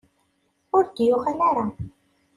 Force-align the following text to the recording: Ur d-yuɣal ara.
Ur 0.75 0.83
d-yuɣal 0.85 1.39
ara. 1.49 1.65